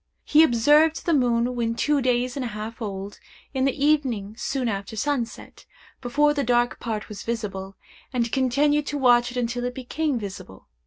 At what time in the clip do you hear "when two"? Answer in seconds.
1.55-2.01